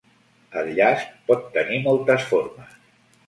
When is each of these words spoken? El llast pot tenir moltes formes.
El 0.61 0.69
llast 0.77 1.11
pot 1.27 1.45
tenir 1.57 1.79
moltes 1.83 2.25
formes. 2.31 2.73